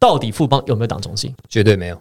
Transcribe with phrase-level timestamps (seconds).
[0.00, 1.34] 到底富邦有没有党中心？
[1.48, 2.00] 绝对没有。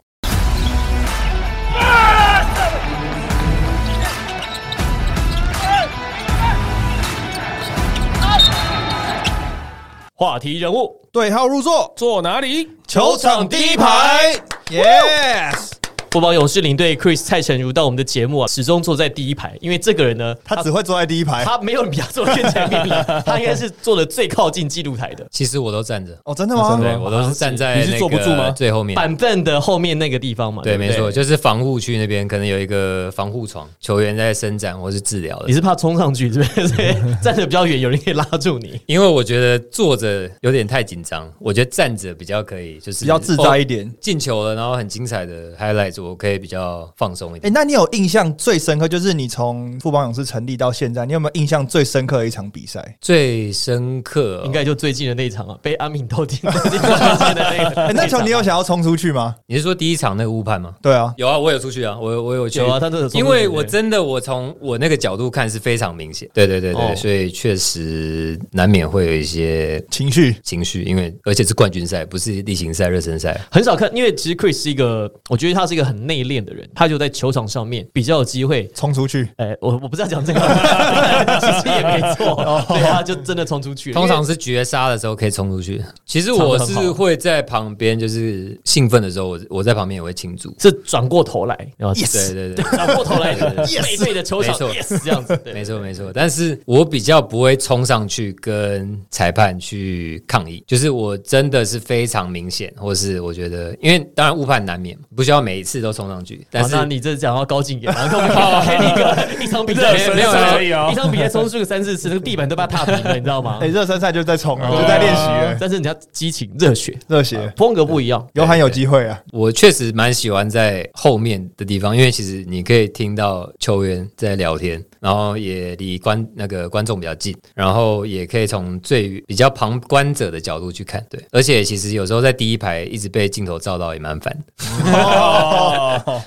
[10.13, 12.70] 话题人物对号入座，坐哪里？
[12.88, 14.34] 球场第一排
[14.68, 15.77] ，yes。
[16.12, 21.44] 富邦勇士领队 Chris 蔡成儒到我们的节目啊，始终坐在第一排，因为这个人呢，他只会坐在第一排。
[21.44, 25.25] 他没有人比他坐更前面了， 他应该是坐的最靠近记录台的。
[25.30, 26.80] 其实我都站着，哦，真的吗？
[26.82, 28.96] 对我都是站在你是坐不住吗最后面。
[28.96, 30.64] 板凳的后面那个地方嘛。
[30.64, 35.53] 对，不没错，就是防护区那边可能有一个防护床，球员在伸展或是治疗的你。
[35.53, 36.67] 是怕冲上去，是不是？
[36.70, 38.80] 所以站的比较远，有人可以拉住你。
[38.88, 45.53] 因为我觉得坐着有点太紧张，我觉得站着比较可以，就是比较自在一点哦进球了，然后很精彩的
[46.02, 47.53] 我可以比较放松一点哎、点。
[47.53, 52.97] 那你有印象最深刻，就是你从富邦勇士成立到现在，你有没有印象最深刻的一场比赛？
[53.02, 57.86] 最深刻哦应该就最近的那一场啊，被阿敏偷进 最近关键的那个。
[57.88, 59.36] 哎、那球你有想要冲出去吗？
[59.45, 60.75] 你是说第一场那个误判吗？
[60.81, 73.40] 对啊，有啊，我有出去啊，我我有去有啊，他真的因为我真的我从我那个角度看是非常明显，对对对对，哦所以确实难免会有一些情绪情绪，因为而且是冠军赛，不是例行赛、热身赛。
[73.52, 78.68] 很少看，因为其实 Chris 是一个，我觉得他是一个很内敛的人，他就在球场上面比较有机会。
[78.76, 80.40] 冲出去，哎、我我不是要讲这个，
[81.40, 83.94] 其实也没错，对，他就真的冲出去了。
[83.94, 85.82] 通常是绝杀的时候可以冲出去。
[86.06, 90.54] 其实我是会在旁边，就是兴奋的时候，我我在旁边也会庆祝。
[90.60, 96.12] 是转过头来，然后对对对，转过头来背对着球场没错，yes 这样子，对没错没错。
[96.14, 108.20] 但是我比较不会冲上去跟裁判去抗议，就是我真的是非常明显，或是我觉得，因为当然误判难免，不需要每一次都冲上去，但好，是那你这讲到高进点，然后
[108.66, 113.67] 给你一个 一场比赛没有赛而已哦一场比赛冲出个三四次，那个地板都被他踏平了，你知道吗 哎、？
[113.67, 118.25] 热身赛就在冲了，哦就在练习了，但是你要激情热血，热血，风格不一样。
[118.34, 119.19] 有喊有机会啊。
[119.31, 131.23] 我确实蛮喜欢在后面的地方，因为其实你可以听到球员在聊天，然后也离观那个观众比较近，然后也可以从最比较旁观者的角度去看，对。
[131.31, 134.35] 而且其实有时候在第一排一直被镜头照到也蛮烦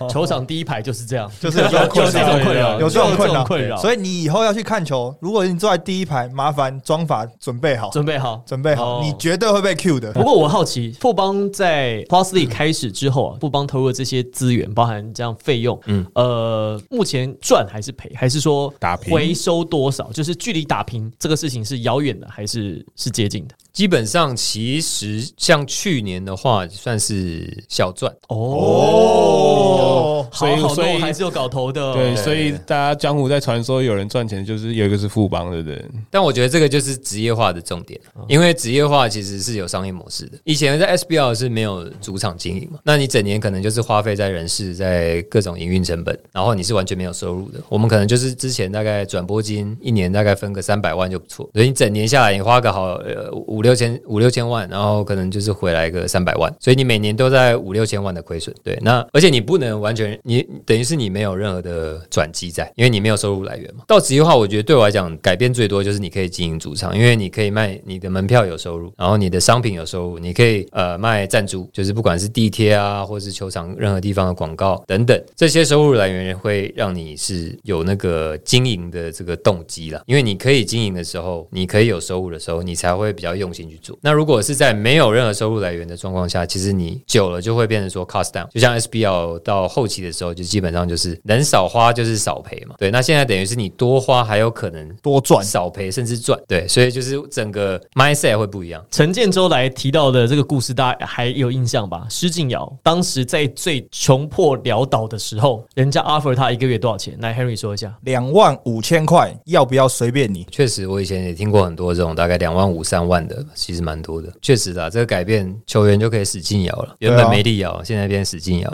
[0.09, 8.43] 球场第一排就是这样，就是有这种困有这种困扰，有这种困扰，困扰，所以你以后要去看球，如果你坐在第一排，麻烦装法准备好，准备好。
[8.47, 10.23] 准备好，你绝对会被 Q 的不。
[10.23, 20.11] 过我好奇，富邦在 Plusly 开始之后啊，富邦投入的这些资源，包含这样费用，嗯，呃，目前赚还是赔，还是说打平回收多少？
[20.13, 23.55] 就是距离打平这个事情是遥远的，还是是接近的？
[23.81, 28.15] 基本上其实像去年的话，算是小赚。
[28.29, 29.97] 哦
[30.33, 37.99] 所以所以还是有搞头的，对，所以大家江湖在传说有人赚钱，就是有一个是富邦的人，但我觉得这个就是职业化的重点，
[38.29, 40.39] 因为职业化其实是有商业模式的。
[40.45, 47.59] 以前在 SBL 是没有主场经营嘛，那你整年可能就是花费在人事、在各种营运成本，然后你是完全没有收入的。
[47.71, 58.55] 我们可能就是之前大概转播金一年大概分个三百万就不错，所以你整年下来你花个好呃五六六千五六千万，然后可能就是回来个三百万，所以你每年都在五六千万的亏损。
[58.65, 63.85] 对，那而且你不能完全你等于是你没有任何的转机在，因为你没有收入来源嘛。
[63.87, 80.03] 到职业化，我觉得对我来讲改变最多就是你可以经营主场，因为你可以卖你的门票有收入，然后你的商品有收入，你可以呃卖赞助，就是不管是地贴啊，或是球场任何地方的广告等等，这些收入来源会让你是有那个经营的这个动机啦。
[80.07, 83.99] 因为你可以经营的时候，你可以有收入的时候，你才会比较用心去做。
[84.01, 92.75] 那如果是在没有任何收入来源的状况下，其实你久了就会变成说 cost down，就像 SBL 到后期的时候，就基本上就是能少花就是少赔嘛。
[92.79, 98.85] 对，那现在等于是你多花还有可能多赚少赔甚至赚，对，所以就是整个 mindset 会不一样。
[98.91, 102.07] 陈建州来提到的这个故事，大家还有印象吧？
[102.09, 107.17] 施晋尧当时在最穷破潦倒的时候，人家 offer 他一个月多少钱？
[107.21, 107.95] 来，Henry 说一下。
[108.03, 110.47] 两万五千块，要不要随便你？
[110.51, 114.33] 确实，我以前也听过很多这种大概两万五、三万的，其实蛮多的。
[114.41, 118.73] 确实的，这个改变球员就可以使劲摇了，原本没力摇，现在变使劲摇。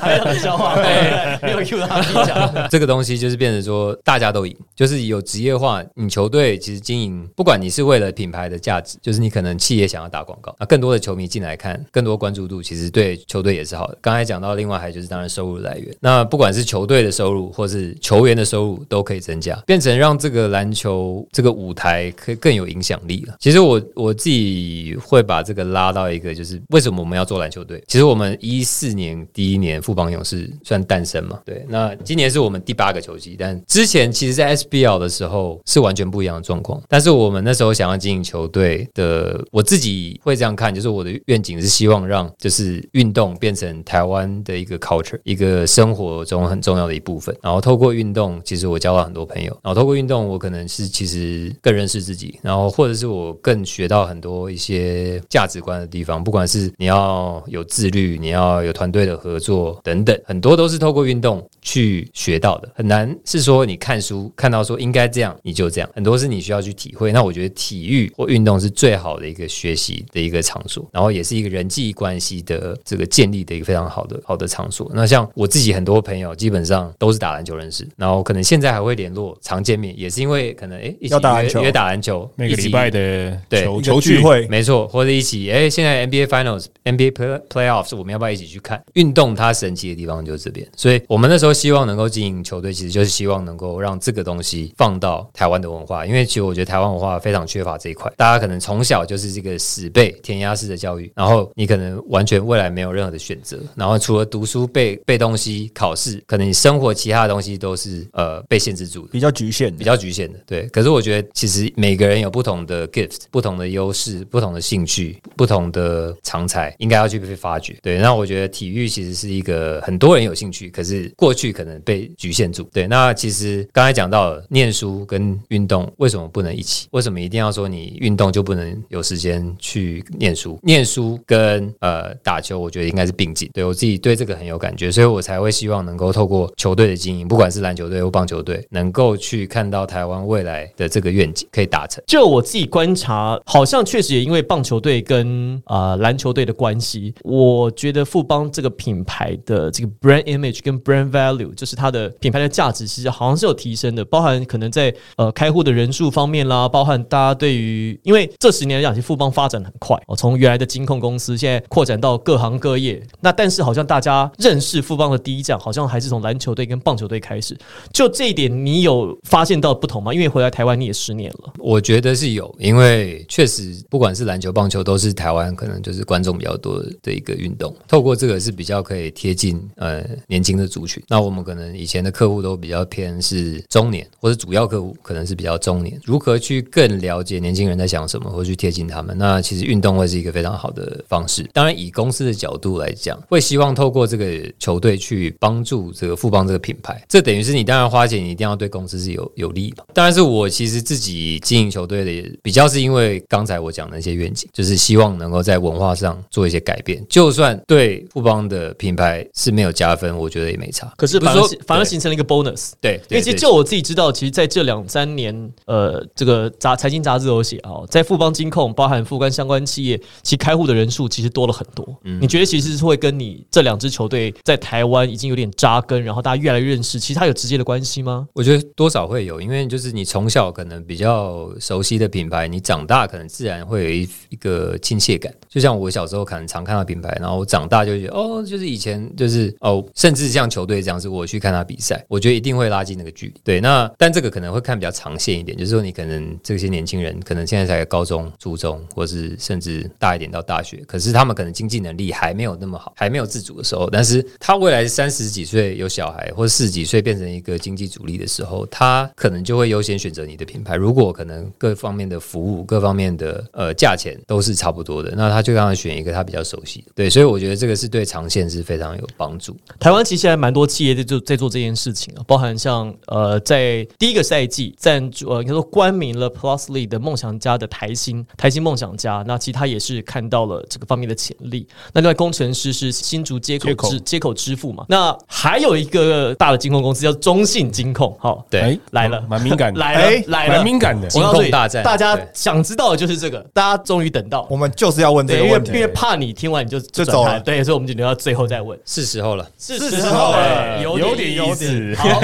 [0.00, 2.52] 还有冷笑话，对，没有 Q 他自己讲。
[2.68, 5.82] 这个东西就是变成说大家都赢，就是有职业化。
[5.94, 13.98] 你球队其实经营，不管你是为了品牌的价值，就是你可能企业想要打广告，啊，更多的球迷进来看，更多关注度，其实对球队也是好的。
[14.00, 23.34] 刚才讲到，另外还就是当然收入来源，那不管是球队的收入或是球员的收入都可以增加，变成让这个篮球这个舞台可以更有影响力了。
[23.40, 27.82] 其实我我自己会把这个拉到一个，就是为什么我们要做篮球队？
[27.86, 36.82] 其实我们一四年第一年富邦勇士算诞生嘛，对，那今年是我们第八个球季，但之前其实，在 SBL 的时候是完全不一样的状况。
[36.88, 47.34] 但是我们那时候想要经营球队的，我自己会这样看，就是我的愿景是希望让就是运动变成台湾的一个 culture，一个生活中很重要的一部分。
[47.42, 62.68] 然后透过运动，其实我交到很多朋友，然后透过运动，我可能是其实更认识自己，然后或者是我更学到很多一些价值观的地方，不管是你要有自律，你要有团队的合作等等，很多都是透过运动去学到的。
[62.74, 67.12] 很难是说你看书看到说应该这样你就这样，很多是你需要去体会。
[67.12, 74.90] 那我觉得体育或运动是最好的一个学习的一个场所，然后也是一个人际关系的这个建立的一个非常好的好的场所。
[74.92, 88.80] 那像我自己很多朋友基本上都是打篮球认识，然后可能现在还会联络常见面，也是因为可能哎一起要打篮球约约打篮球，每个礼拜的对球球聚聚会，没错，或者一起哎，现在 NBA Finals、NBA Play Playoffs，我们要不要一起去看？
[88.94, 109.08] 运动它神奇的地方就是这边，所以我们那时候希望能够经营球队，其实就是希望能够让这个东西放到台湾的文化，因为其实我觉得台湾文化非常缺乏这一块，大家可能从小就是这个死背填鸭式的教育，然后你可能完全未来没有任何的选择，然后除了读书背背东西、考试，可能你生活其他的东西都是呃被限制住的。
[109.10, 109.88] 比较局限的比。
[109.88, 110.64] 较局限的，对。
[110.68, 117.76] 可是我觉得，其实每个人有不同的 gift、不同的优势、不同的兴趣、不同的长才，应该要去被发掘。
[117.82, 122.62] 对，那我觉得体育其实是一个很多人有兴趣，可是过去可能被局限住。
[122.72, 126.86] 对，那其实刚才讲到了，念书跟运动为什么不能一起？
[126.92, 130.58] 为什么一定要说你运动就不能有时间去念书？
[130.62, 133.48] 念书跟呃打球，我觉得应该是并进。
[133.52, 142.02] 对我自己对这个很有感觉，所以我才会希望能够透过球队的经营，不管是篮球队或棒球队，能够去看到台湾未来的这个愿景可以达成。
[142.06, 163.02] 就我自己观察，好像确实也因为棒球队跟啊、呃篮球队的关系，我觉得富邦这个品牌的这个 brand image 跟 brand value，就是它的品牌的价值，其实好像是有提升的，包含可能在呃开户的人数方面啦，包含大家对于，因为这十年来讲，其实富邦发展很快哦，从原来的金控公司，现在扩展到各行各业。
[163.20, 167.56] 那但是好像大家认识富邦的第一站，好像还是从篮球队跟棒球队开始。
[167.92, 170.12] 就这一点，你有发现到不同吗？
[170.12, 171.52] 因为回来台湾你也十年了。
[171.58, 177.74] 我觉得是有，因为确实不管是篮球、棒球，都是台湾可能就是观众比较多的一个运动。
[177.86, 181.02] 透过这个是比较可以贴近呃年轻的族群。
[181.08, 185.98] 那我们可能以前的客户都比较偏是中年，或者主要客户可能是比较中年。
[186.04, 189.16] 如何去更了解年轻人在想什么，或去贴近他们？
[189.16, 191.48] 那其实运动会是一个非常好的方式。
[191.52, 197.02] 当然，以公司的角度来讲，会希望透过这个球队去帮助这个富邦这个品牌。
[197.08, 199.84] 这等于是你当然花钱，你一定要对公司是有有利嘛。
[199.94, 207.04] 当然是我其实自己经营球队的，比较是因为刚才我讲的那些愿景，就是希望能够在文化上做一些改变。
[207.08, 210.92] 就算对富邦的品牌是没有加分，我觉得也没差。
[210.96, 212.72] 可是反而是反而形成了一个 bonus。
[212.80, 221.86] 对，因为其实就我自己知道，其实在这两三年，呃，这个杂财经杂志有写啊，在富邦金控，包含富邦相关企业，其开户的人数其实多了很多。
[222.04, 228.26] 嗯你觉得其实是会跟你这两支球队在台湾已经有点扎根，然后大家越来越认识，其实它有直接的关系吗？
[228.34, 235.32] 我觉得多少会有，因为就是你从小可能比较熟悉的品牌，你长大可能自然会有一一个亲切感。
[235.48, 243.34] 就像我小时候可能常看到品牌，然后我长大就觉得哦，就是以前就是哦，甚至像球队这样，是我去看他比赛，我觉得一定会拉近那个距离。
[243.42, 260.76] 对，那但这个可能会看比较长线一点，就是说你可能这些年轻人可能现在才高中、初中，或是甚至大一点到大学，可是他们可能经济能力还没有那么好，还没有自主的时候，但是他未来三十几岁有小孩，或四十几岁变成一个经济主力的时候，他可能就会优先选择你的品牌。
[260.76, 266.92] 如果可能各方面的服务、各方面的呃价钱都是差不多的，那他就让他选一个他比较熟悉的。
[266.94, 269.56] 对，所以我觉得这个是对长线是非常有帮助。
[269.78, 281.66] 台湾其实还蛮多企业在做在做这件事情啊，包含像呃，在第一个赛季赞助呃，应该说冠名了 Plusly 的梦想家的台新台新梦想家，那其实他也是看到了这个方面的潜力。
[281.92, 291.08] 那另外工程师是新竹接口接口支接口支付嘛，那还有一个大的金控公司叫中信金控，好，对，哎来了蛮敏感的，来哎了来了蛮，敏感的。
[291.08, 294.56] 金我告诉你控大战大家对想知道的就是这个，大家终于等到我。
[294.56, 295.80] 们就是要问这对，因为个问题因。
[295.80, 298.78] 为怕你听完你就就走了对，所以我们就留到最后再问。
[298.84, 299.48] 是时候了。
[299.58, 302.20] 是是时候了了，有点有意思 好，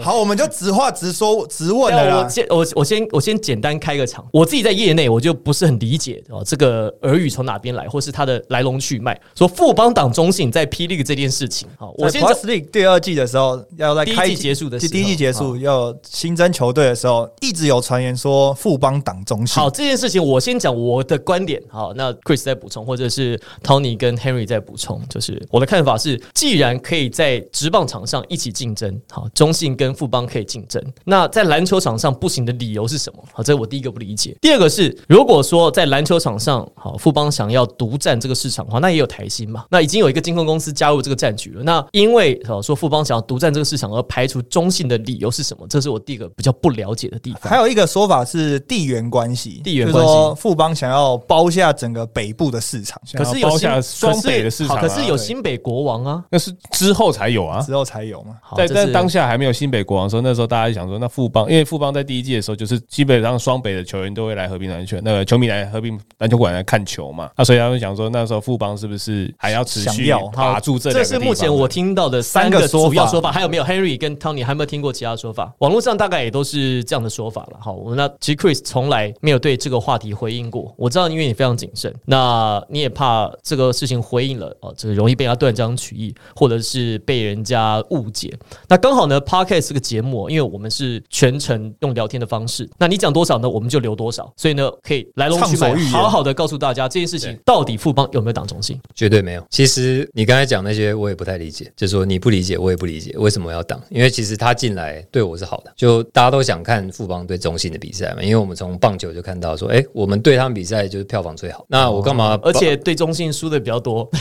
[0.00, 2.28] 好，我们就直话直说直问那我了啦。
[2.28, 4.26] 先我我先我先简单开个场。
[4.32, 9.18] 我自己在业内我就不是很理解哦，这个耳语从哪边来，或是它的来龙去脉。
[9.34, 19.15] 说富邦党中信在霹雳这件事情，好，我我先 League 第二季的时候，要在第一开季结束的时候第一季结束要新增球队的时候，一直有传言说富邦党
[19.54, 19.70] 好，？
[19.70, 21.62] 这件事情我先讲我的观点。
[21.68, 25.00] 好，那 Chris 再补充，或者是 Tony 跟 Henry 再补充。
[25.08, 33.22] 就是我的看法是，既然可以在职棒场上一起竞争，好，中信跟富邦可以竞争，那在篮球场上不行的理由是什么？
[33.32, 34.36] 好，这是我第一个不理解。
[34.40, 41.62] 第二个是，如果说在篮球场上，好，富邦想要独占这个市场的话，那也有台新嘛，那已经有一个金控公司加入这个战局了。
[41.62, 45.66] 那因为好说富邦想要独占这个市场而排除中信的理由是什么？
[45.68, 47.50] 这是我第一个比较不了解的地方。
[47.50, 56.24] 还有一个说法是地缘关系，地缘关系就是说富邦想要包下整个北部的市场，可是有下双北的市场啊可是好可是有新北国王啊。
[56.30, 57.60] 那是之后才有啊。
[57.60, 58.36] 之后才有嘛。
[58.42, 75.52] 好，在但是当下还没有新北国王的时候，那时候大家想说，那富邦，因为富邦在第一季的时候，就是基本上双北的球员都会来和平篮球，那个球迷来和平篮球馆来看球嘛，那所以他们想说，那时候富邦是不是还要持续想要把住这个是目前我听到的三个主要说法，还有没有 Henry 跟 Tony 还有没有听过其他说法？
[75.58, 77.58] 网络上大概也都是这样的说法了。
[77.60, 80.74] 好，我们那其实 Chris 从来没有对这个话题回应过。
[80.76, 88.32] 我知道，因为你非常谨慎，那你也怕这个事情回应了哦，这个容易被人家断章取义，或者是被人家误解。
[88.68, 98.80] 那刚好呢，Podcast 这个节目，因为我们是全程用聊天的方式，那你讲多少呢，我们就留多少，所以呢，可以来龙去脉好好的告诉大家这件事情到底富邦有没有党中心。
[98.94, 99.44] 绝对没有。
[99.50, 103.80] 其实你刚才讲那些，我也不太理解，就是说你不理解，我也不理解为什么要挡。
[103.90, 108.22] 因为其实他进来对我是好的，就大家都想看富邦对中心的比赛嘛。
[108.22, 111.64] 因为我们从棒球就看到说，哎，我们对他们比赛就是票房最好。
[111.68, 112.38] 那我干嘛？
[112.42, 114.08] 而且对中信输的比较多，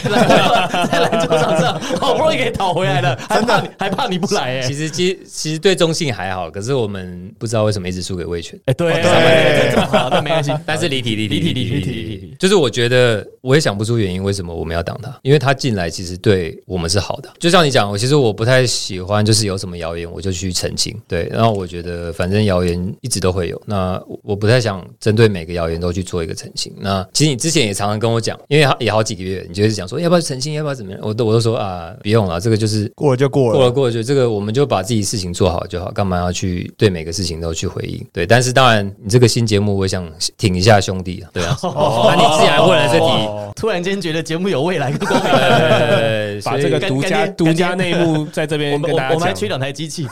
[0.92, 8.60] 在篮球场上好 不容易给讨回来了， 还怕你还怕你不来哎、其实其其实对中信还好，可是我们不知道为什么一直输给魏权。
[8.66, 10.52] 哎对对对，这么好，那没关系。
[10.66, 17.30] 但是离题离题离题离题离题就是我觉得我也想不出原因为什么我们要挡他，因为他进来其实对我们是好的。
[17.40, 21.30] 就像你讲，我其实我不太喜欢，就是有什么谣言我就去澄清，对。
[21.32, 26.72] 然后我觉得反正谣言一直都会有，那我我不太想针对每个谣言都去做一个澄清。
[26.78, 38.06] 那其实你之前也常常跟我讲，因为也好几个月，你就是讲说要不要澄清，要不要怎么样，我都我都说啊，不用了，这个就是过了就过了，过了过了就这个，我们就把自己事情做好就好，干嘛要去对每个事情都去回应？
[38.14, 41.58] 对，但是当然，你这个新节目，我想挺一下兄弟啊，对啊。
[41.64, 45.32] 那你自然问了这题， 突然间觉得节目有未来跟光明。
[46.36, 49.46] 呃，把这个独家独家内幕在这 我们边跟大家我我们还缺。
[49.46, 50.08] 两台机器，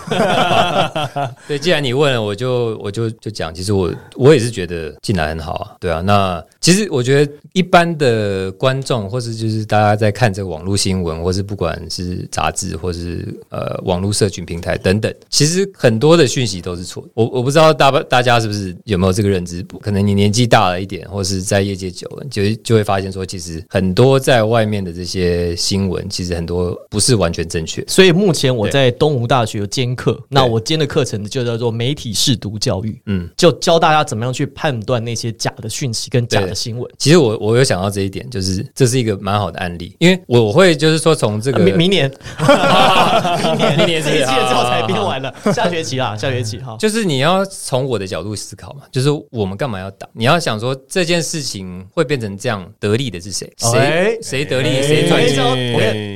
[1.47, 6.01] 对，既然你问了，我就我就就讲，其实我我也是觉得进来很好啊，对啊。
[6.01, 17.09] 那其实我觉得一般的观众，或是就是大家在看这个网络新闻，或是不管是杂志，或是呃网络社群平台等等，其实很多的讯息都是错的。
[17.15, 19.63] 我我不知道大大家是不是有没有这个认知？
[19.81, 27.83] 可能你年纪大了一点，或是在业界久了，就就会发现说，其实很多在外面的这些新闻，其实很多不是完全正确。
[27.87, 36.87] 所以目前我在东吴大学有兼课，那我兼的课程就叫做媒体试读教育，嗯，就教大家怎么样去判断那些假的讯息跟假的新闻。
[36.99, 46.77] 其实我我有想到这一点，就是这是一个蛮好的案例，因为我会就是说从这个呃明明年，明年， 明年是这一季了之后才啊编完了，下学期啦，下学期哈。
[46.79, 50.07] 就是你要从我的角度思考嘛，就是我们干嘛要打？
[50.13, 53.51] 你要想说这件事情会变成这样，得利的是谁？
[53.73, 54.69] 哎谁谁得利？
[54.69, 55.33] 哎谁赚钱？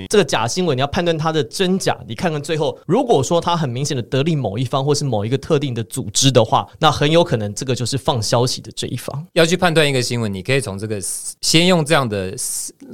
[0.10, 9.26] 这个假新闻，你要判断它的真假，你看看最后，如果说它很明显的得利某一方或是某一个特定的组织的话，那很有可能这个就是放消息的这一方。
[9.34, 11.00] 要去判断一个新闻，你可以从这个
[11.42, 12.36] 先用这样的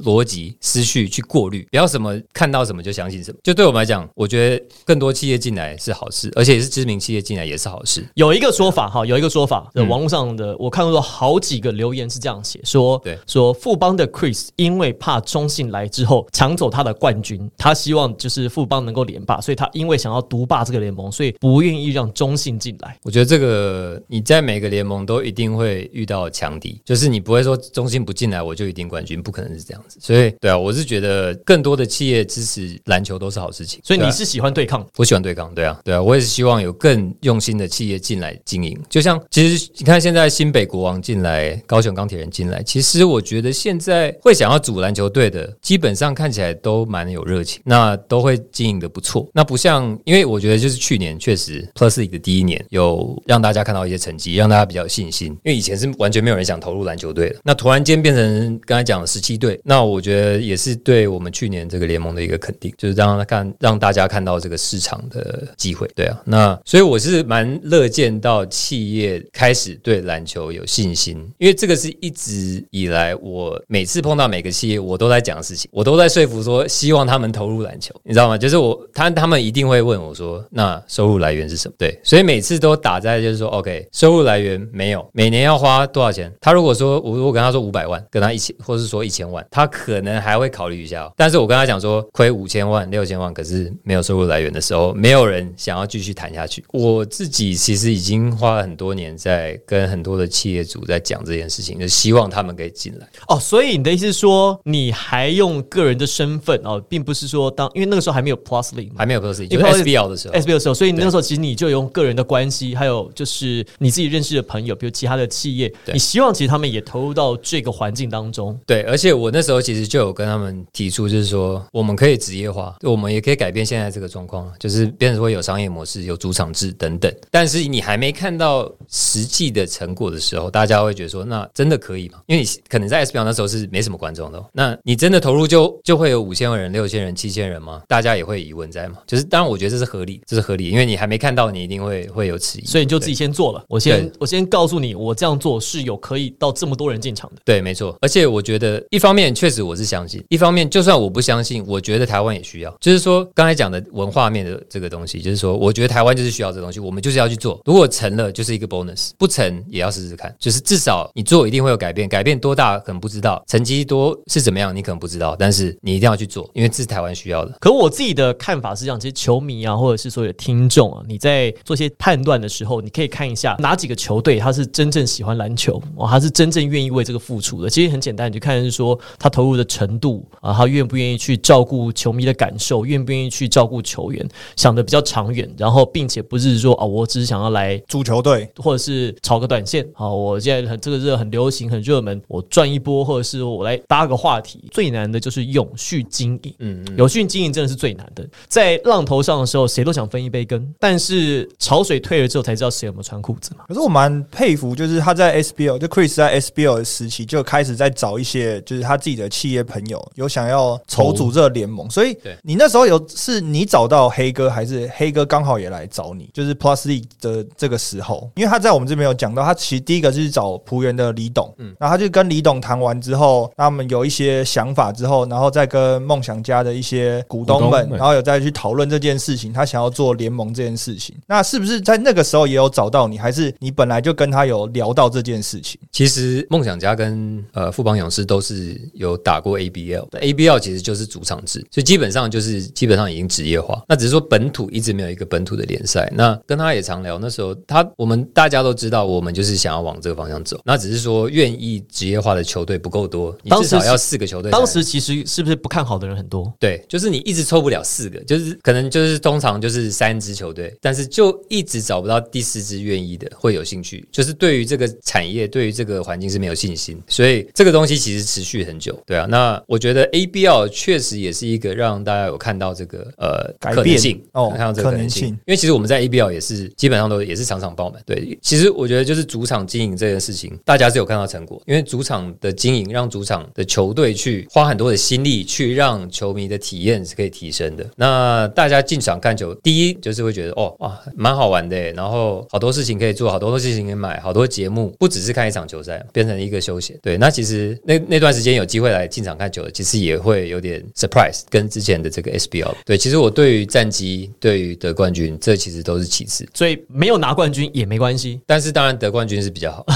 [0.03, 3.37] 逻辑思绪去过滤，不要什么看到什么就相信什么。
[3.43, 8.05] 就对我们来讲，我觉得更多企业进来是好事，而且也是知名企业进来也是好事。
[8.15, 22.97] 有一个说法哈，有一个说法，嗯网络上的我看过好几个留言是这样写，说对说富邦的 Chris 因为怕中信来之后抢走他的冠军，他希望就是富邦能够连霸，所以他因为想要独霸这个联盟，所以不愿意让中信进来。
[23.03, 29.99] 我觉得这个你在每个联盟都一定会遇到强敌，就是你不会说中信不进来我就一定冠军，不可能是这样子。
[30.01, 33.79] 所以，对啊，我是觉得更多的企业支持篮球都是好事情。
[33.83, 38.77] 所以你是喜欢对抗，我喜欢对抗，对啊，对啊，我也是希望有更用心的企业进来经营。
[38.89, 49.29] 就像其实你看，现在新北国王进来，高雄钢铁人进来，其实我觉得现在会想要组篮球队的，基本上看起来都都蛮有热情，那都会经营的不错。
[49.31, 55.27] 那不像，因为我觉得就是去年确实 Plus One 的第一年有让大家看到一些成绩，让大家比较有信心。
[55.43, 65.87] 因为以前是完全没有人想投入篮球队的，那突然间变成刚才讲的十七队，那我觉得也是对我们去年这个联盟的一个肯定，就是让他看让大家看到这个市场的机会。
[65.95, 78.37] 对啊，那所以我是蛮乐见到企业开始对篮球有信心，因为这个是一直以来我每次碰到每个企业，我都在讲的事情，我都在说服说希望他们投入篮球，你知道吗？
[78.37, 81.75] 就是我他他们一定会问我说，那收入来源是什么？
[81.77, 86.31] 对，所以每次都打在就是说，OK，收入来源没有，每年要花多少钱？
[86.41, 91.13] 他如果说我我跟他说五百万，跟他一千，或是说一千万，他可能还会考虑一下哦。
[91.15, 96.63] 但是我跟他讲说亏五千万、六千万，可是没有收入来源的时候，没有人想要继续谈下去。
[96.71, 103.07] 我自己其实已经花了很多年在跟很多的企业主在讲这件事情，就希望他们可以进来。
[103.27, 118.57] 哦，所以你的意思是说，你还用个人的身份哦，并不是说当，因为那个时候还没有 Plus Link，还没有 Plus，因为就 SBL 的时候 SBL 的时候，所以那个时候其实你就用个人的关系，还有就是你自己认识的朋友，比如其他的企业，你希望其实他们也投入到这个环境当中。
[118.65, 127.13] 对，而且我那时候其实就有跟他们提出，就是说我们可以职业化，我们也可以改变现在这个状况，就是变成说有商业模式、有主场制等等。
[127.31, 132.19] 但是你还没看到实际的成果的时候，大家会觉得说，那真的可以吗？
[132.27, 137.83] 因为你可能在 SBL 那时候是没什么观众的哦、那你真的投入就就会有五千人、六千人、七千人吗？
[137.87, 138.97] 大家也会疑问在吗？
[139.05, 142.65] 就是当然，我觉得这是合理，这是合理，因为你还没看到，你一定会会有迟疑。
[142.65, 143.63] 所以你就自己先做了。
[143.69, 147.41] 我先我先告诉你，我这样做是有可以到这么多人进场的。
[147.45, 147.95] 对，没错。
[148.01, 152.75] 而且我觉得，一方面确实我是相信，一方面就算我不相信，我觉得台湾也需要。
[152.79, 157.61] 就是说，刚才讲的文化面的这个东西，就是说，我觉得台湾就是需要这东西，我们就是要去做。
[157.65, 160.33] 如果成了，就是一个 bonus；不成也要试试看。
[160.39, 167.55] 就是至少你做一定会有改变，改变多大可能不知道，成绩多是怎么样你可能不知道，但是你一定要去做，因为这是台湾需要的。
[167.59, 177.69] 可我自己的看法是这样，其实球迷啊，或者是所有的听众啊，你在做些判断的时候，你可以看一下哪几个球队他是真正喜欢篮球哦，他是真正愿意为这个付出的。
[177.69, 194.63] 其实很简单，你就看是说他投入的程度啊，他愿不愿意去照顾球迷的感受，愿不愿意去照顾球员，想的比较长远，然后并且不是说啊，我只是想要来足球队 或者是炒个短线，好，我现在很这个热很流行很热门，我赚一波，或者是我来搭个话题。
[194.71, 198.23] 最难的就是永续经营，嗯嗯，有序经营真的是最难的。
[198.47, 203.65] 在浪头上的时候，谁都想分一杯羹，但是潮水退了之后，才知道谁有没有穿裤子嘛。
[203.67, 211.89] 可是我蛮佩服，就是他在 SBL，就 Chris 在 SBL 的时期就开始在找一些，就是他自己的企业朋友，有想要筹组这个联盟。
[211.89, 216.29] 所以对你那时候有是你找到黑哥，还是黑哥刚好也来找你？
[216.33, 231.15] 就是 Plus League 的这个时候，因为他在我们这边有讲到，他其实第一个就是找浦原的李董，嗯，然后他就跟李董谈完之后，他们有一些想法之后，然后再跟梦想家的一些股东们，然后有再去讨论这件事情，他想要做联盟这件事情。
[231.27, 235.79] 那是不是在那个时候也有找到你，还是你本来就跟他有聊到这件事情？
[235.91, 243.81] 其实梦想家跟呃富邦勇士都是有打过 ABL 的，ABL 其实就是主场制，所以基本上就是基本上已经职业化。
[243.87, 246.09] 那只是说本土一直没有一个本土的联赛。
[246.15, 250.59] 那跟他也常聊，那时候他我们大家都知道，我们就是想要往这个方向走。
[250.65, 254.51] 那只是说愿意职业化的球队不够多，你至少要四个球队。
[254.51, 256.51] 当时其实是不是不看好的人很多？
[256.59, 268.97] 对，就是你一直抽不了四个，就是可能就是通常就是三支球队，但是就一直找不到第四支愿意的会有兴趣，就是对于这个产业、对于这个环境是没有信心，所以这个东西其实持续很久。
[269.05, 278.01] 对啊，那我觉得 ABL 确实也是一个让大家有看到这个呃改变可能性哦看到这个可能性性，因为其实我们在 ABL 也是基本上都也是场场爆满。
[278.05, 287.85] 对，其实我觉得就是主场经营这件事情，大家是有看到成果，因为主场的经营让主场的球队去花很多的心力去让球迷的体验是可以提升的。
[287.95, 296.97] 那大家进场看球，第一就是会觉得哦哇蛮好玩的，然后好多事情可以做，好多事情可以买，好多节目不只是看一场球赛，变成一个休闲。
[297.01, 302.73] 对，那其实那那段时间有机会来进场看球的，其实也会有点 surprise，跟之前的这个 SBL。
[302.85, 306.47] 对，其实我对于战绩，对于得冠军，这其实都是其次。
[306.53, 308.39] 所以没有拿冠军也没关系。
[308.45, 309.85] 但是当然得冠军是比较好，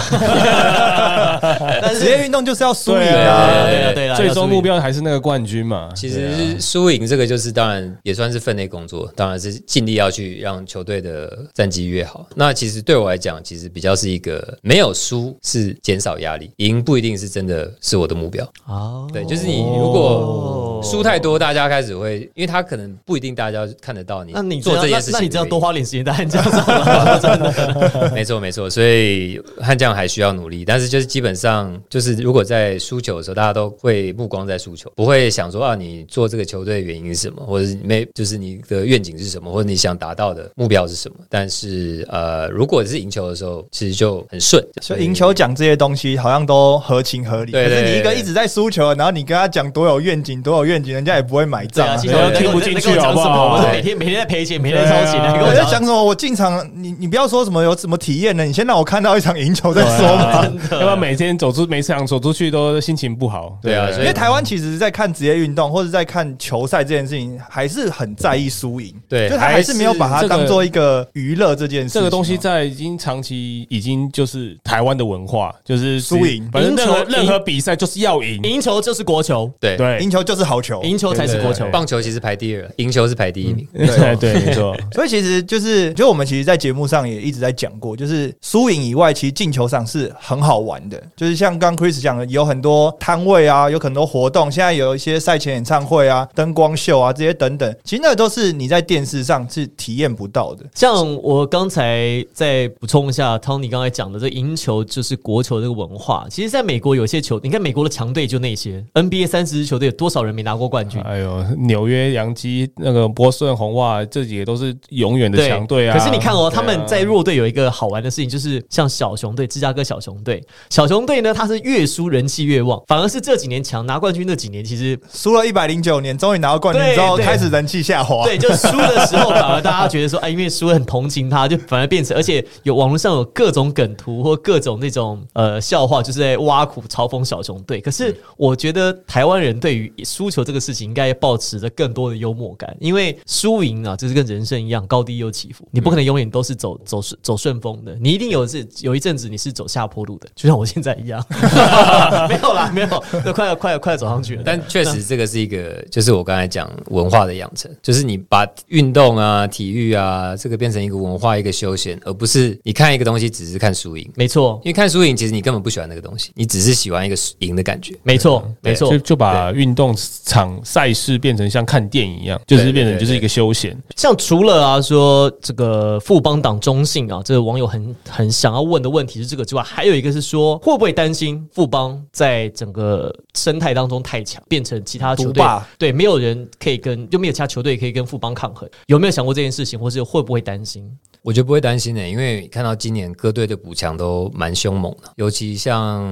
[1.82, 5.77] 但职业运动就是要输赢对对啊啊，对啊，对啊，最终目标还是那个冠军嘛。
[5.96, 12.28] 其实输赢这个就是当然也算是分内工作，当然是尽力要去让球队的战绩越好。
[12.36, 18.48] 那其实对我来讲，其实比较是一个没有输是减少压力，赢不一定是真的是我的目标。
[18.66, 25.14] 哦对，就是你如果输太多，大家开始会，因为他可能不一定大家看得到你那你做这件事情。
[25.14, 28.12] 那那你这样多花点时间在汉江上了， 真的。
[28.14, 41.16] 没错没错，所以悍将还需要努力，但是就是基本上就是如果在输球的时候，大家都会目光在输球，不会想说啊你做这个球队的原因是什么，或者是没就是你的愿景是什么，或者你想达到的目标是什么。
[41.30, 47.52] 但是呃，如果是赢球的时候，其实就很顺，所以赢球讲这些东西好像都合情合理。
[47.52, 51.98] 可是你一个一直在输球，然后你跟他讲多有愿景、多有愿景，人家也不会买账啊。
[51.98, 56.04] 金球对听不进去好不好我是每天每天在赔钱，每天在烧钱，我在讲什么？
[56.04, 58.44] 我进场，你你不要说什么有什么体验呢？
[58.44, 60.46] 你先让我看到一场赢球再说嘛。
[60.72, 63.58] 要不然每天走出每场走出去都心情不好。
[63.62, 68.94] 对啊所以因为台湾其实，在看职业运动或者在看球赛这件事情，还是很在意输赢。
[69.10, 72.00] 对就他还是没有把它当做一个娱乐这件事情。
[72.00, 78.40] 这个东西在已经长期已经就是台湾的文化，就是输赢反正任何赢球任何比赛就是要赢。
[78.44, 80.82] 赢球就是国球，对对赢球就是好球。
[80.84, 81.72] 赢球才是国球对。
[81.72, 83.68] 棒球其实排第二，赢球是排第一名。
[83.74, 84.78] 对对，没错。
[84.94, 91.02] 所以其实就是，就我们其实，在节目上也一直在讲过，就是输赢以外，其实进球上是很好玩的。
[91.16, 100.66] 就是像刚 Chris 讲的，有很多摊位啊，有很多活动，现在有一些赛前演唱会啊、灯光秀啊这些等等，其实那个都是你在电视上是体验不到的。
[100.74, 111.02] 像我刚才再补充一下，Tony 刚才讲的这赢球就是国球这个文化，其实在美国有些球，你看美国的强队就那些 NBA 三十支球队，有多少人没拿过冠军？
[111.02, 115.98] 哎呦，纽约洋基、那个波士顿红袜这几个都是永远的对强队啊。
[115.98, 128.24] 可是你看哦，啊他们在弱队有一个好玩的事情，就是像小熊队、芝加哥小熊队，小熊队呢，它是越输人气越旺，反而是这几年强拿冠军那几年，其实输了一百零九年，终于拿到冠军对之后，开始人气下滑。
[128.24, 137.82] 对，就输的时候，反而大家觉得说，哎，因为输了很同情他，就反而变成，而且有网络上有各种梗图或各种那种呃笑话，就是在挖苦嘲讽小熊队。
[137.82, 151.22] 可是我觉得台湾人对于输球这个事情，应该保持着更多的幽默感，因为输赢啊，就是跟人生一样，高低有起伏，你不可能永远都是走走顺走顺风的，你一定有是有一阵子你是走下坡路的，就像我现在一样。
[152.30, 154.44] 没有啦，没有，都快要快要快要走上去了。
[154.46, 164.08] 但确实，这个是一个，就是我刚才讲文化的养成，就是你把运动啊、体育啊，这个变成一个文化、一个休闲，而不是你看一个东西只是看输赢。
[164.16, 167.98] 没错，因为看输赢，其实你根本不喜欢那个东西，你只是喜欢一个赢的感觉。
[168.04, 169.08] 没错，没错就。
[169.08, 173.76] 就把运动场赛事变成像看电影一样，就是变成就是一个休闲。
[173.96, 190.90] 像除了啊说这个富邦党中性啊，这个网友很很想要问的问题是这个之外，还有一个是说会不会担心富邦在整个生态当中太强，变成其他球队独霸对没有人可以跟就没有其他球队可以跟富邦抗衡，有没有想过这件事情，或是会不会担心？
[191.28, 196.10] 我觉得不会担心的、因为看到今年各队的补强都蛮凶猛的，尤其像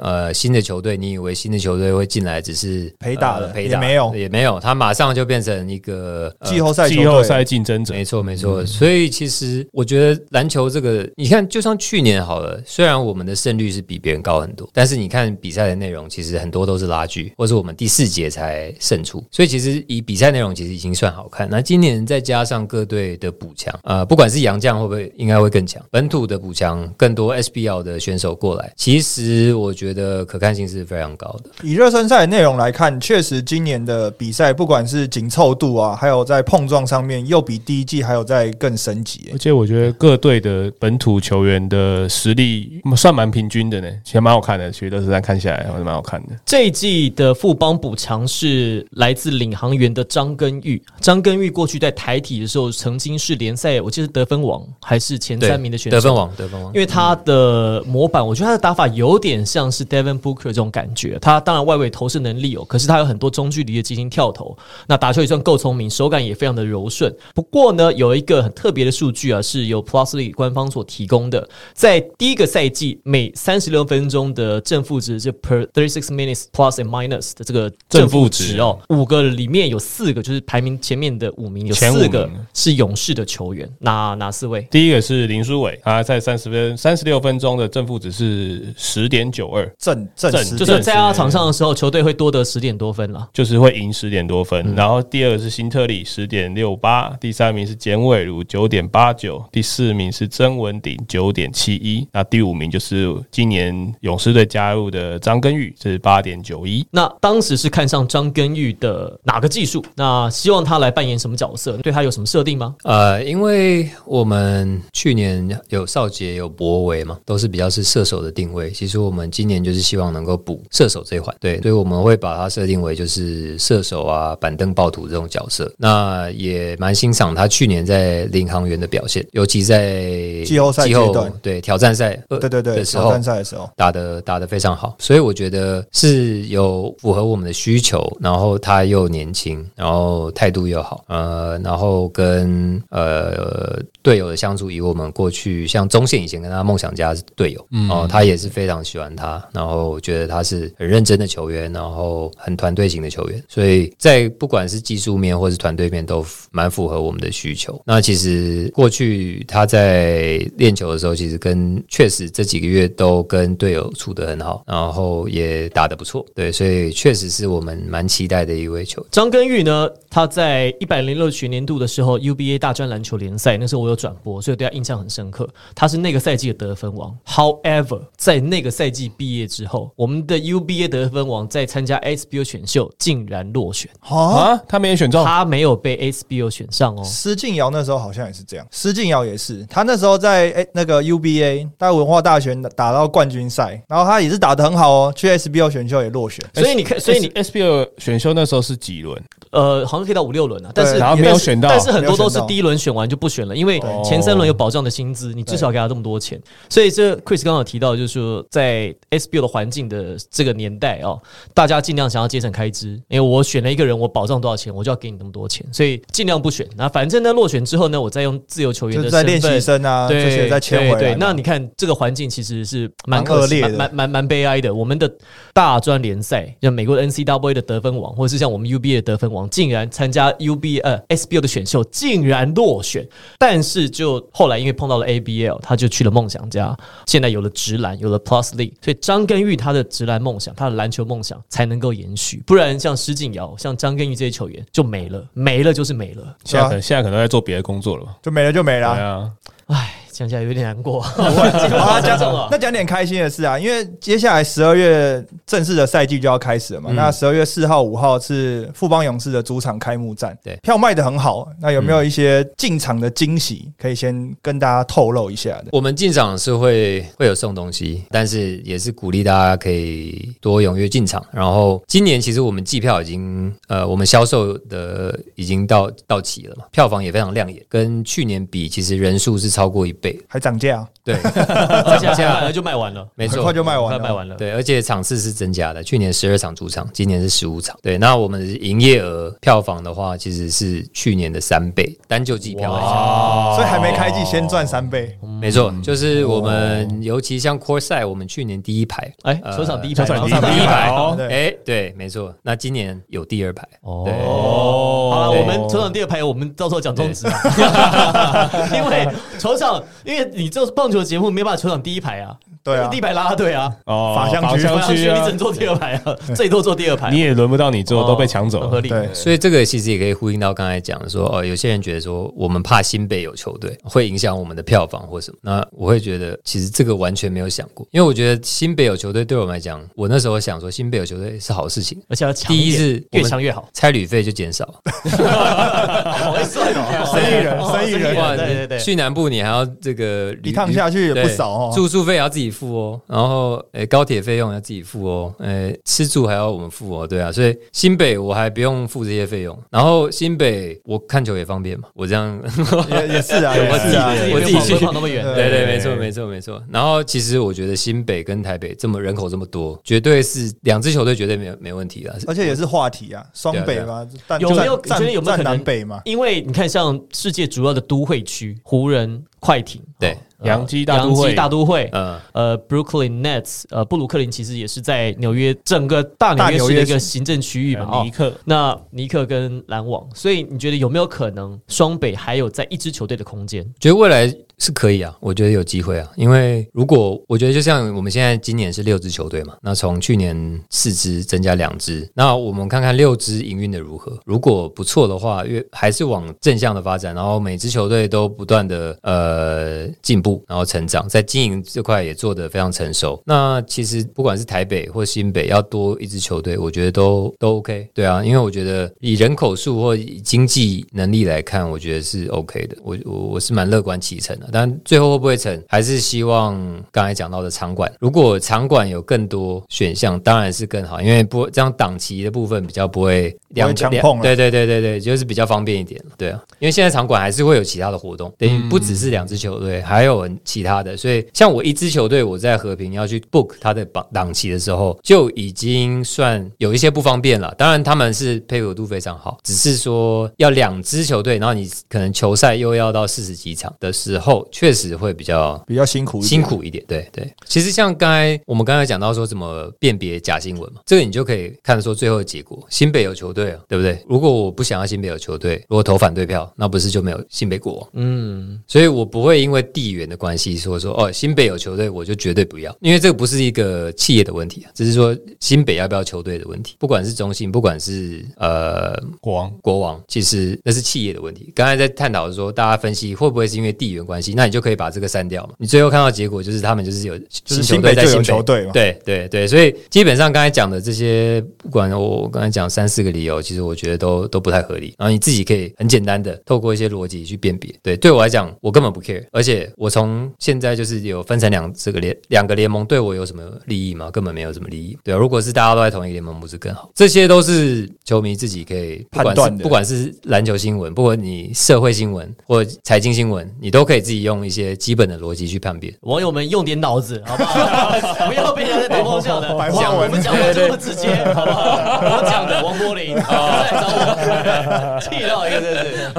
[0.00, 8.66] 呃新的球队，你以为新的球队会进来只是陪打的呃陪打也没有也没有，他马上就变成一个、呃季后赛季后赛竞争者，没错，没错。
[8.66, 19.24] 所以其实我觉得篮球这个，你看，就像去年好了，虽然我们的胜率是比别人高很多，但是你看比赛的内容，其实很多都是拉锯，或是我们第四节才胜出。
[19.30, 21.48] 所以其实以比赛内容，其实已经算好看。
[21.48, 31.50] 那今年再加上各队的补强，呃，不管是洋将会不会，应该会更强，本土的补强更多 SBL 的选手过来，其实我觉得可看性是非常高的。
[31.62, 44.70] 以热身赛的内容来看，确实今年的比赛不管是紧凑度啊，还有在碰撞上面，又比第一季还有在更升级、而且我觉得各队的本土球员的实力算蛮平均的呢，其实蛮好看的。
[44.70, 46.28] 其实热身赛看下来还是蛮好看的。
[46.46, 50.80] 这一季的富邦补强是来自领航员的张根玉。
[51.00, 55.96] 张根玉过去在台体的时候，曾经是联赛，我记得得分王还是前三名的选手。
[55.96, 56.80] 得分王，得分王因。
[56.80, 61.18] 为他的模板，我觉得他的打法有点像是 Devin Booker 这种感觉。
[61.20, 64.56] 他当然外围投射能力有，可是他有很多中距离的进行跳投，
[64.86, 67.14] 那打球也算够聪明，手感也非常的柔顺。
[67.34, 84.66] 不过呢，有一个很特别的数据啊，是由 Plusly 官方所提供的，在第一个赛季每三十六分钟的正负值，就 per thirty six minutes plus and minus 的这个正负值哦，五个里面有四个就是排名前面的五名，有四个是勇士的球员，哪哪四位？
[84.72, 93.28] 第一个是林书伟，他在三十分三十六分钟的正负值是十点九二，正正正就是在他场上的时候，球队会多得十点多分了。
[93.32, 94.74] 就是会赢十点多分。
[94.74, 106.84] 然后第二个是辛特里十点六八，第三名是简伟如九点八九，第四名是曾文鼎九点七一，那第五名就是今年勇士队加入的张根玉，是八点九一。
[106.90, 109.84] 那当时是看上张根玉的哪个技术？
[109.94, 111.76] 那希望他来扮演什么角色？
[111.76, 112.74] 对他有什么设定吗？
[112.82, 118.70] 呃，因为我们去年有少杰有博维嘛，都是比较是射手的定位。
[118.70, 125.72] 其实我们今年就是希望能够补射手这一环，对，所以我们会把它设定为就是射手啊、板凳暴徒这种角色。
[125.76, 130.00] 那也蛮欣赏他去年在领航员的表现，尤其在
[130.44, 157.82] 季后赛季后阶段对挑战赛呃对对对，的时候挑战赛的时候，打的打的非常好，所以我觉得是有符合我们的需求，然后他又年轻，然后态度又好，呃，然后跟呃队友的相处，以我们过去像中线以前跟他梦想家是队友，哦，他也是非常喜欢他，然后觉得他是很认真的球员，然后很团队型的球员，所以在不管是技术面或是团队面都蛮符合我们的需求。
[157.84, 169.08] 那其实过去他在练球的时候，其实跟确实这几个月都跟队友处得很好，然后也打得不错，对，所以确实是我们蛮期待的一位球员。
[169.10, 175.48] 张根玉呢，他在一百零六学年度的时候，UBA 大专篮球联赛，那时候我有转播，所以对他印象很深刻。
[175.74, 177.16] 他是那个赛季的得分王。
[177.26, 187.02] However，在那个赛季毕业之后，我们的 UBA 得分王在参加 SBO 选秀竟然落选，啊，啊，他没有选中，他没有被 SBO 选上哦。
[187.02, 199.20] 施晋尧那时候好像也是这样，施晋尧也是，他那时候在诶、那个 UBA 大文化大学打打到冠军赛，然后他也是打的很好哦，去 SBO 选秀也落选，所以你看，所以你 SBO 选秀那时候是几轮？
[199.52, 206.38] 呃，好像可以到五六轮啊，但是然后没有选到但是很多都是第一轮选完就不选了，因为对前三轮有保障的薪资，你至少给他这么多钱。
[206.68, 211.18] 所以这 Chris 刚刚有提到，就是说在 SBO 的环境的这个年代哦，
[211.54, 216.68] 大家尽量想要节省开支，因为我选了一个人，我保障多少钱，我就要给你那么多钱，所所以尽量不选。
[216.76, 220.98] 那反正呢，落选之后呢，我再用自由球员的在练习生啊这对些再签回来。
[220.98, 224.74] 对对，那你看这个环境其实是蛮恶劣的蛮蛮蛮蛮悲哀的。
[224.74, 225.08] 我们的
[225.54, 233.06] 大专联赛，像美国的 NCAA 的得分王，或者是像我们 UBA 的得分王，竟然参加 UB 呃 SBO 的选秀，竟然落选。
[233.38, 242.42] 但是就后来因为碰到了 ABL，他就去了梦想家，现在有了直篮，有了 Plus League，所以张根玉他的直篮梦想，他的篮球梦想才能够延续。
[242.46, 246.36] 不然像施晋尧、像张根玉这些球员就没了，没了就是没了。
[246.44, 248.16] 现在可能现在可能在做别的工作了吧？
[248.22, 249.02] 就没了就没了对。
[249.02, 249.32] 啊，
[249.66, 250.98] 唉，讲起来有点难过。
[251.04, 256.90] 好，讲讲了那讲点开心的事啊，因为接下来十二月正式的赛季就要开始了嘛。
[256.92, 261.46] 那十二月四号、五号是富邦勇士的主场开幕战，对票卖的很好。
[261.60, 265.66] 那有没有一些进场的惊喜可以先跟大家透露一下的？
[265.72, 271.22] 我们进场是会会有送东西，但是也是鼓励大家可以多踊跃进场。
[271.30, 280.88] 然后今年其实我们季票已经呃，我们销售的已经到到齐了嘛，票房也非常亮眼，跟去年比其实人数是超过一倍还涨价？
[281.06, 281.14] 对，
[281.86, 283.36] 而且现在就卖完了， 没错。
[283.36, 283.98] 很快，就卖完了。
[283.98, 284.34] 快卖完了。
[284.34, 287.78] 对，而且场次是增加的，去年十二场主场，今年是十五场。
[287.80, 293.54] 对，那我们的营业额票房的话，其实是去年的三倍，单就季票来讲。
[293.54, 295.16] 所以还没开季先赚三倍。
[295.40, 300.90] 没错，就是我们，尤其像 Core 赛，我们去年第一排，哎，球场第一排，球场场第一排。
[301.30, 302.34] 哎，对，没错。
[302.42, 303.62] 那今年有第二排，
[304.04, 312.88] 对，哦，好了，我们球场第二排，我们到时候讲宗旨啊， 因为球场，因为你这棒球节目没办法球场第一排啊，对啊。
[312.88, 314.48] 第一排啦啦队啊，哦，法香区。
[314.48, 318.68] 法区法区啊你只能 坐第二排啊，最多坐第二排，你也轮不到你做，哦都被抢走了。
[318.68, 318.88] 合理。
[318.88, 319.08] 对。
[319.14, 341.72] 所以这个其实也可以呼应到刚才讲的说，哦，有些人觉得说我们怕新北有球队会影响我们的票房或什么，那我会觉得其实这个完全没有想过，因为我觉得新北有球队对我们来讲，我那时候想说新北有球队是好事情，而且要强第一是越强越好，差旅费就减少， 好会算哦，生意人 哦生意人哇对对对，去南部你还要这个旅一趟下去也不对少哦。
[341.74, 352.40] 住宿费也要自己付哦，然后诶、高铁费用要自己付哦，诶、吃住还要我们付哦，对啊，所以新北我还不用付这些费用，然后新北我看球也方便嘛，我这样
[352.90, 356.62] 也也是啊，对 也是啊，我自己去跑那么远，对对，没错没错没错。
[356.70, 362.14] 然后其实我觉得新北跟台北这么人口这么多，绝对是两支球队绝对没有没问题啊。
[362.26, 364.06] 而且也是话题啊，双北嘛，
[364.40, 366.00] 有没有占觉得有没有可能南北嘛？
[366.04, 383.64] 因为你看，像世界主要的都会区，湖人、快艇，对哦洋基大都会洋基大都会，嗯，呃，Brooklyn Nets，呃，布鲁克林其实也是在纽约整个大纽大约约市的一个行政区域嘛，哦尼，克那尼克跟篮网，所以你觉得有没有可能双北还有在一支球队的空间？
[383.80, 403.22] 觉得未来是可以啊，我觉得有机会啊，因为如果我觉得就像我们现在今年是六支球队嘛，那从去年四支增加两支，那我们看看六支营运的如何，如果不错的话，越还是往正向的发展，然后每支球队都不断的呃进步，然后成长，在经营这块也做得非常成熟。
[403.26, 414.45] 那其实不管是台北或新北，要多一支球队，我觉得都都 OK，对啊，因为我觉得以人口数或经济能力来看，我觉得是 OK 的，我我我是蛮乐观其成的。
[414.46, 414.50] 了。
[414.52, 416.56] 但最后会不会成，还是希望
[416.90, 417.92] 刚才讲到的场馆。
[418.00, 426.00] 如果场馆有更多选项，当然是更好，因为不这样档期的部分比较不会两强碰对对对对对，就是比较方便一点。
[426.16, 430.96] 对啊，因为现在场馆还是会有其他的活动，等于不只是两支球队，还有其他的。
[430.96, 437.54] 所以像我一支球队，我在和平要去 book 他的档档期的时候，就已经算有一些不方便了。
[437.56, 447.30] 当然他们是配合度非常好，只是说要两支球队，然后你可能球赛又要到四十几场的时候，确实会比较比较辛苦，辛苦一点，对对。
[447.46, 452.64] 其实像刚才我们刚才讲到说怎么辨别假新闻嘛，这个你就可以看得出最后的结果。
[452.70, 454.02] 新北有球队啊，对不对？
[454.08, 457.88] 如果我不想要新北有球队，如果投反对票，那不是就没有新北国王？
[457.94, 466.76] 嗯，所以我不会因为地缘的关系说说哦，新北有球队我就绝对不要，因为这个不是一个企业的问题啊，只是说新北要不要球队的问题。
[466.78, 471.52] 不管是中信，不管是呃国王国王，其实那是企业的问题。
[471.54, 475.54] 刚才在探讨说，大家分析会不会是因为地缘关系，那你就可以把这个删掉嘛。
[475.58, 484.94] 你最后看到结果就是他们就是有就是新球队在新北球队嘛，对对对，所以基本上刚才讲的这些，不管我刚才讲三四个理由，其实我觉得都都不太合理。
[484.98, 487.74] 然后你自己可以很简单的透过一些逻辑去辨别。
[487.82, 494.10] 对，对我来讲，我根本不 care，而且我从现在就是有分成两这个联两个联盟，对我有什么利益吗？
[494.10, 494.96] 根本没有什么利益。
[495.04, 496.90] 对啊，如果是大家都在同一个联盟，不是更好？
[496.94, 505.94] 这些都是球迷自己可以判断的不管是篮球新闻，不管你社会新闻或财经新闻，你都可以自己用一些基本的逻辑去判别。
[506.02, 507.90] 网友们用点脑子，好不好？
[508.28, 509.54] 不要被人家在带风向的。
[509.56, 511.64] 白我们讲的这么直接， 好不好？
[512.02, 516.10] 我讲的王柏林再来找我，气到一个真是。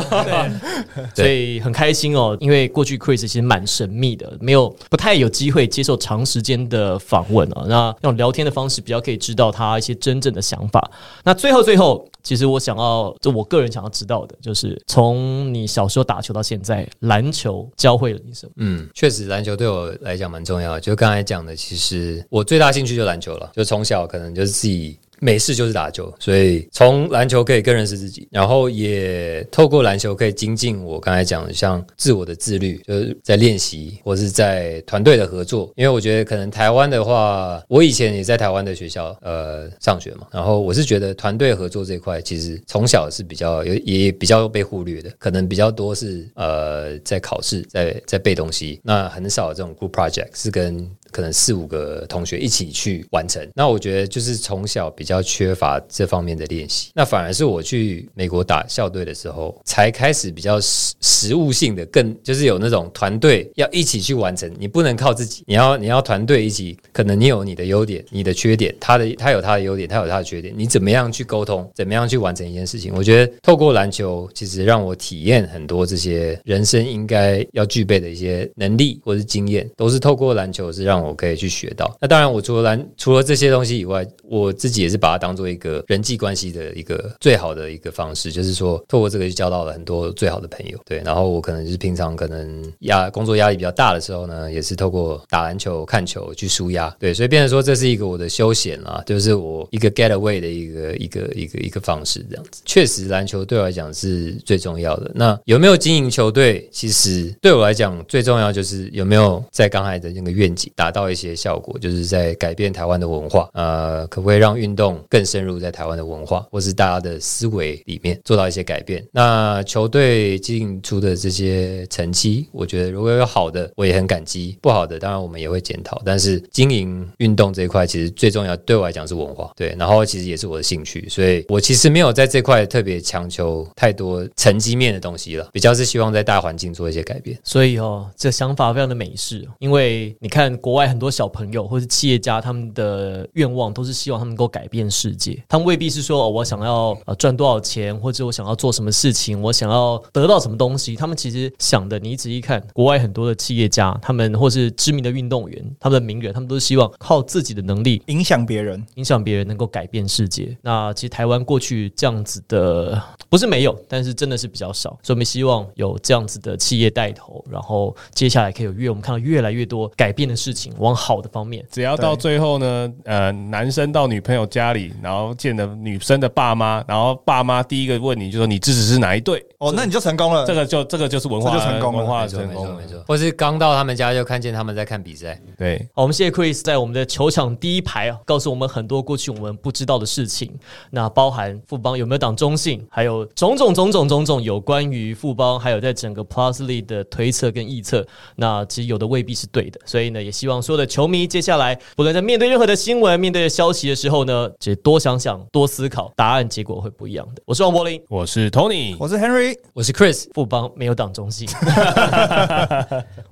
[1.16, 7.66] 对，所以很开心哦，因为过去 Chris 其实蛮神秘的，没有不太有机会接受长时间的访问啊。
[7.68, 10.90] 那用聊天的方式比较可以知道他一些真正的想法。
[11.24, 18.52] 那最后最后，其实我想要，就我个人想要知道的，就是从你小时候打球到现在，篮球教会了你什么？
[18.58, 20.82] 嗯，确实，篮球对我来讲蛮重要的。
[20.82, 25.00] 就刚才讲的，其实我最大兴趣就篮球了，就从小可能就是自己。
[25.20, 35.72] 没事就是打球，所以从篮球可以更认识自己，然后也透过篮球可以精进我刚才讲的像自我的自律，就是在练习或是在团队的合作。
[35.76, 53.46] 因为我觉得可能台湾的话，我以前也在台湾的学校呃上学嘛，然后我是觉得团队合作这一块其实从小是比较有也比较被忽略的，可能比较多是呃在考试在在背东西，那很少这种 group project 是跟可能四五个同学一起去完成。
[53.56, 72.94] 那我觉得就是从小比较缺乏这方面的练习，那反而是我去美国打校队的时候，才开始比较实实务性的，更就是有那种团队要一起去完成，你不能靠自己，你要你要团队一起，可能你有你的优点，你的缺点，他的他有他的优点，他有他的缺点，你怎么样去沟通，怎么样去完成一件事情？
[72.96, 81.96] 我觉得透过篮球，其实让我体验很多这些人生应该要具备的一些能力或是经验，都是透过篮球是让我可以去学到。
[82.02, 90.78] 那当然，我除了篮除了这些东西以外，我自己也是把它当做一个人际关系的一个最好的一个方式，就是说透过这个去交到了很多最好的朋友。
[90.86, 96.90] 对，然后我可能就是平常可能压工作压力比较大的时候呢，也是透过打篮球、看球去舒压。
[97.00, 102.62] 对，所以变成说这是一个我的休闲啦，就是我一个 get away 的一个一个一个一个方式，这样子。
[102.66, 105.12] 确实，篮球对我来讲是最重要的。
[105.16, 106.68] 那有没有经营球队？
[106.72, 113.50] 其实对我来讲最重要就是有没有在刚才的那个愿景达到一些效果，就是在改变台湾的文化。
[113.52, 119.06] 呃，可不可以让运动更深入在台湾的文化，或是大家的思维里面做到一些改变？
[119.12, 126.02] 那球队进出的这些成绩，我觉得如果有好的，我也很感激；不好的，当然我们也会检讨。
[126.06, 137.38] 但是经营运动这一块，其实最重要对我来讲是文化，对，然后其实也是我的兴趣，所以我其实没有在这块特别强求太多成绩面的东西了，比较是希望在大环境做一些改变。
[137.44, 145.44] 所以哦，这想法非常的美式，因为你看国外很多小朋友或是企业家，他们的愿望都是希望他们能够改变世界。
[145.50, 150.96] 他们未必是说、哦、我想要呃赚多少钱，或者我想要做什么事情，我想要得到什么东西。
[150.96, 158.86] 他们其实想的，你仔细看，国外很多的企业家，他们或是知名的运动员，他们的名人，他们都是希望靠自己的能力影响别人。
[158.96, 160.56] 影响别人，能够改变世界。
[160.62, 170.67] 那其实台湾过去这样子的不是没有，但是真的是比较少，所以我们希望有这样子的企业带头，然后接下来可以有越我们看到越来越多改变的事情。
[170.70, 171.66] 情，往好的方面。
[171.72, 179.44] 只要到最后呢，呃，男生到女朋友家里，然后见了女生的爸妈，然后爸妈第一个问你就说你支持是哪一队？
[179.60, 180.46] 哦，那你就成功了。
[180.46, 190.54] 这个就这个就是文化就成功了文化没错成功了没错或是刚到他们家就看见他们在看比赛，对，好，我们谢谢 Chris 在我们的球场第一排啊，告诉我们很多过去我们不知道的事情。
[190.92, 198.06] 那包含富邦有没有党中性，还有种种种种种种有关于富邦，还有在整个 Plus League 的推测跟臆测。
[198.36, 207.42] 那其实有的未必是对的，所以呢，也希望所有的球迷接下来不论在面对任何的新闻、面对消息的时候呢，其实多想想、多思考，答案结果会不一样的。
[207.46, 209.58] 我是王柏林，我是 Tony，我是 Henry。
[209.74, 210.28] 我是 Chris。
[210.34, 211.48] 富邦没有党中性。